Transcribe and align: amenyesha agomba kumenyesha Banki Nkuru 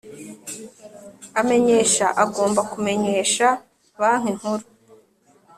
amenyesha 1.39 2.05
agomba 2.23 2.61
kumenyesha 2.71 3.47
Banki 3.99 4.31
Nkuru 4.37 4.65